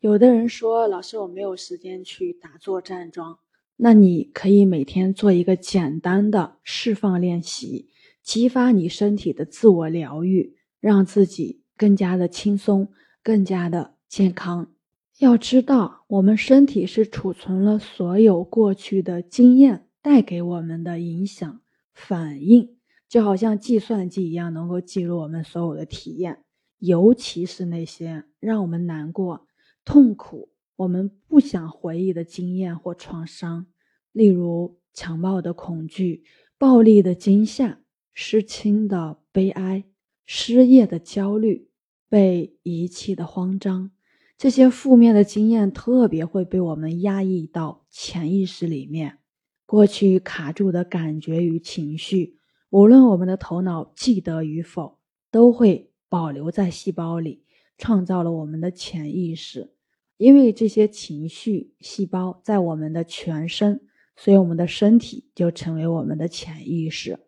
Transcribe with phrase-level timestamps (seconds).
[0.00, 3.40] 有的人说，老师我没有时间去打坐站桩，
[3.78, 7.88] 那你可以每天做一个简单的释放练习，
[8.22, 12.92] 激发你身体的自我疗愈，让自己更加的轻松，
[13.24, 14.72] 更加的健康。
[15.18, 21.60] 要知道，我们身体是储存了所有过去的经验带给我们的影响
[21.92, 22.76] 反应。
[23.08, 26.44] 就好像计算机一样，能够记录我们所有的体验，
[26.78, 29.48] 尤其是那些让我们难过、
[29.88, 33.68] 痛苦、我们不想回忆的经验或创伤，
[34.12, 36.24] 例如强暴的恐惧、
[36.58, 37.80] 暴力的惊吓、
[38.12, 39.84] 失亲的悲哀、
[40.26, 41.70] 失业的焦虑、
[42.10, 43.90] 被遗弃的慌张。
[44.36, 49.20] 这些负面的经验特别会被我们压抑到潜意识里面，
[49.64, 52.36] 过去卡住的感觉与情绪。
[52.68, 54.98] 无论我们的头脑记得与否，
[55.30, 57.42] 都会保留在细胞里，
[57.78, 59.72] 创造了我们的潜意识。
[60.18, 63.80] 因为这些情绪细胞在我们的全身，
[64.14, 67.18] 所以我们的身体就成为我们的潜意识。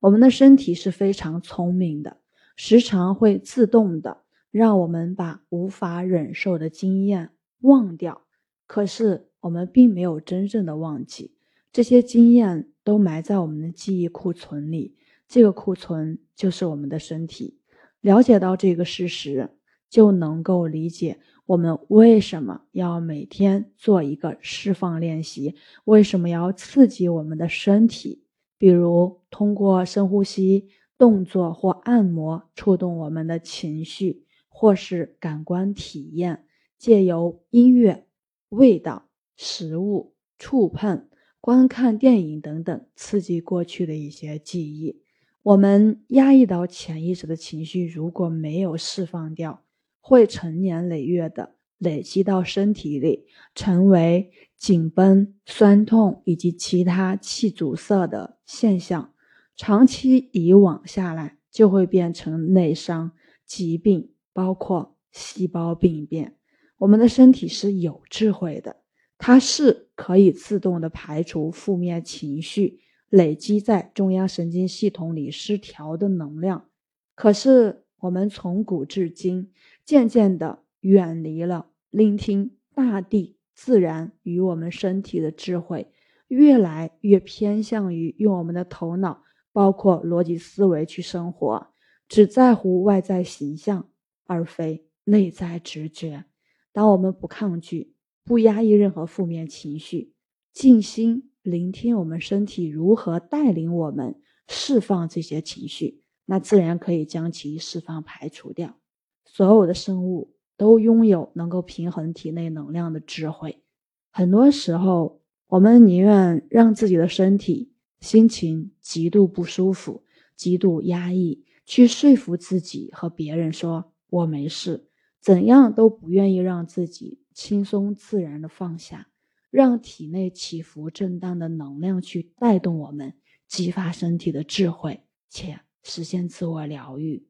[0.00, 2.16] 我们的身体是非常聪明的，
[2.56, 8.22] 时常会自动的让我们把无法忍受的经验忘掉。
[8.66, 11.36] 可是我们并没有真正的忘记
[11.72, 12.72] 这些经验。
[12.88, 14.96] 都埋在我们的记忆库存里，
[15.28, 17.58] 这个库存就是我们的身体。
[18.00, 19.50] 了解到这个事实，
[19.90, 25.54] 就能够理解我们为什么要每天做一个释放练习，
[25.84, 28.22] 为什么要刺激我们的身体，
[28.58, 36.44] 比如通过深呼吸、动作或按摩触动我们的情绪，或是感官体验，
[36.76, 38.06] 借由音乐、
[38.50, 41.08] 味道、食物、触碰。
[41.40, 45.00] 观看电影等等，刺激过去的一些记忆。
[45.42, 49.62] 我们压抑到潜意识的情绪，如果没有释放掉，
[50.00, 59.12] 会成年累月的累积到身体里，成为紧绷、酸痛以及其他气阻塞的现象。
[59.56, 63.12] 长期以往下来，就会变成内伤、
[63.44, 66.36] 疾病，包括细胞病变。
[66.78, 68.76] 我们的身体是有智慧的。
[69.20, 72.78] 它是可以自动的排除负面情绪
[73.08, 76.68] 累积在中央神经系统里失调的能量，
[77.16, 79.52] 可是我们从古至今
[79.84, 85.90] 渐渐的远离了聆听大地自然与我们身体的智慧，
[86.28, 89.22] 越来越偏向于用我们的头脑，
[89.52, 91.68] 包括逻辑思维去生活，
[92.08, 93.88] 只在乎外在形象，
[94.24, 96.24] 而非内在直觉。
[96.72, 97.94] 当我们不抗拒。
[98.24, 100.12] 不压抑任何负面情绪，
[100.52, 108.76] 静心聆听我们身体如何带领我们释放这些情绪，那自然可以将其释放排除掉。
[109.24, 113.62] 所有的生物都拥有能够平衡体内能量的智慧。
[114.10, 120.04] 很多时候，我们宁愿让自己的身体心情极度不舒服、
[120.36, 124.88] 极度压抑，去说服自己和别人说“我没事”，
[125.22, 127.22] 怎样都不愿意让自己。
[127.32, 129.06] 轻松自然的放下，
[129.48, 133.14] 让体内起伏震荡的能量去带动我们，
[133.46, 137.26] 激发身体的智慧，且实现自我疗愈。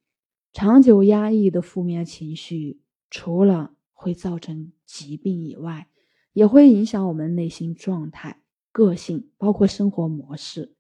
[0.53, 5.89] 长久压抑的负面情绪，除了会造成疾病以外，
[6.33, 8.43] 也会影响我们内心状态、
[8.73, 10.75] 个性，包括生活模式。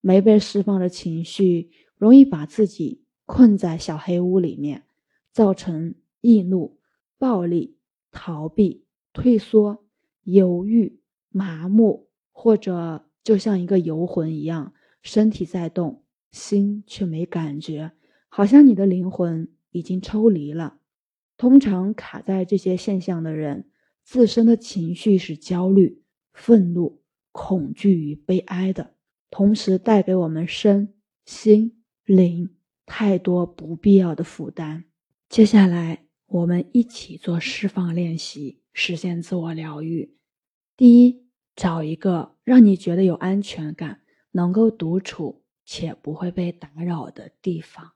[0.00, 4.84] 没被释放的情绪，容易把自己困在小黑屋里面，
[5.30, 6.78] 造成易怒、
[7.18, 7.76] 暴力。
[8.14, 8.84] 逃避、
[9.14, 9.86] 退缩、
[10.24, 11.00] 犹豫、
[11.30, 16.01] 麻木，或者就像一个游魂一样，身体在动，
[16.32, 17.92] 心却没感觉，
[18.28, 20.78] 好像你的灵魂已经抽离了。
[21.36, 23.68] 通常卡在这些现象的人，
[24.02, 28.94] 自身的情绪是焦虑、愤怒、恐惧与悲哀的，
[29.30, 30.92] 同时带给我们身
[31.24, 32.50] 心灵
[32.84, 34.84] 太多不必要的负担。
[35.28, 36.06] 接下来。
[36.32, 40.16] 我们一起做释放练习，实现自我疗愈。
[40.78, 47.92] 第一，找一个让你觉得有安全感、能够独处且不会被打扰的地方。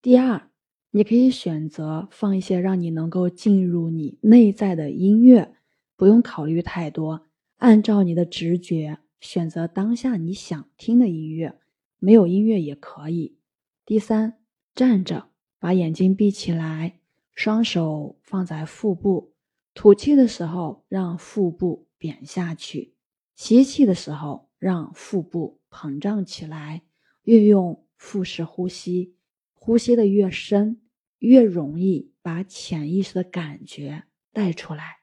[0.00, 0.50] 第二，
[0.90, 5.54] 你可以选择放一些让你能够进入你内在的音乐，
[5.96, 7.28] 不用考虑太多，
[7.58, 11.58] 按照你的直觉选择当下你想听的音乐，
[11.98, 13.38] 没有音乐也可以。
[13.86, 14.38] 第三，
[14.74, 16.98] 站着，把眼睛闭起来。
[17.34, 19.32] 双手放在腹部，
[19.72, 22.94] 吐气的时候让腹部扁下去，
[23.34, 26.82] 吸气的时候让腹部膨胀起来。
[27.22, 29.16] 运用腹式呼吸，
[29.52, 30.80] 呼吸的越深，
[31.18, 34.98] 越容易把潜意识的感觉带出来。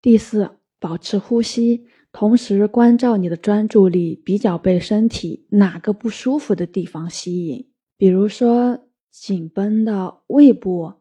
[0.00, 10.94] 第四，保持呼吸，同时关照你的专注力比较被身体哪个不舒服的地方吸引，比如说紧绷的胃部、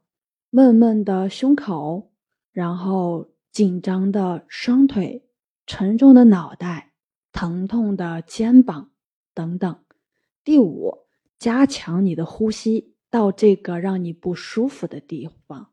[0.49, 2.11] 闷闷的胸口，
[2.51, 5.25] 然后紧张的双腿、
[5.67, 6.93] 沉重的脑袋、
[7.31, 8.91] 疼痛的肩膀
[9.33, 9.79] 等等。
[10.43, 11.05] 第五，
[11.37, 15.71] 加强你的呼吸到这个让你不舒服的地方，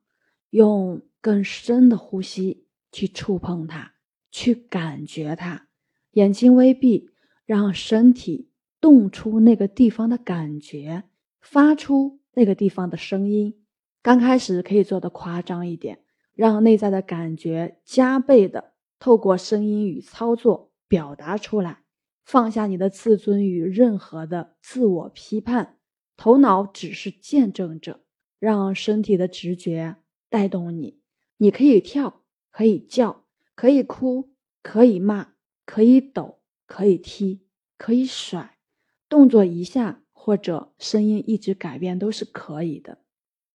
[0.51, 2.65] 用更深的呼吸。
[2.93, 3.93] 去触碰它，
[4.31, 5.69] 去感觉它，
[6.13, 7.11] 眼睛微闭，
[7.45, 8.49] 让身体
[8.81, 11.05] 动出那个地方的感觉，
[11.43, 13.67] 发出那个地方的声音。
[14.01, 21.83] 刚开始可以做的夸张一点，让内在的感觉加倍的透过声音与操作表达出来。
[22.27, 25.79] 放下你的自尊与任何的自我批判，
[26.19, 28.05] 头脑只是见证者，
[28.39, 29.97] 让身体的直觉
[30.29, 31.01] 带动你。
[31.39, 32.23] 你可以跳。
[32.51, 34.31] 可以叫，可以哭，
[34.63, 35.35] 可以骂，
[35.67, 37.43] 可以抖，可以踢，
[37.77, 38.57] 可以甩，
[39.11, 43.03] 动作一下或者声音一直改变都是可以的。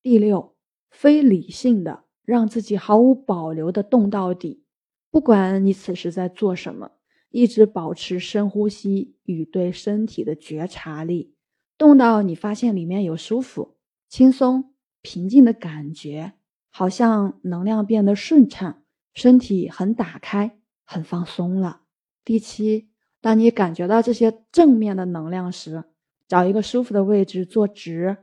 [0.04, 0.56] 第六，
[0.92, 4.64] 非理性的让自己毫无保留的动到底，
[5.10, 6.92] 不管你此时在做什么，
[7.32, 11.34] 一直保持深呼吸与对身体的觉察力，
[11.78, 16.34] 动到你发现里面有舒服、轻松、平静的感觉，
[16.70, 18.84] 好像能量变得顺畅。
[19.14, 21.82] 身体很打开，很放松了。
[22.24, 22.90] 第七，
[23.20, 25.84] 当你感觉到这些正面的能量时，
[26.28, 28.18] 找一个舒服的位置坐直，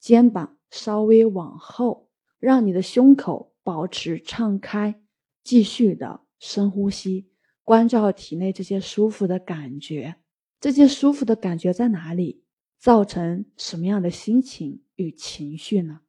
[0.00, 2.08] 肩膀稍微往后，
[2.40, 5.00] 让你的胸口保持敞开，
[5.44, 7.28] 继续的深呼吸，
[7.64, 10.16] 关照体内这些舒服的感觉。
[10.60, 12.42] 这些舒服的感觉在哪里？
[12.78, 16.00] 造成什么样的心情与情绪呢？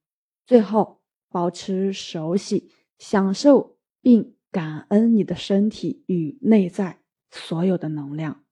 [0.46, 3.74] 最后，保持熟悉，享受。
[4.04, 7.00] 并感恩你的身体与内在
[7.32, 8.44] 所有的能量。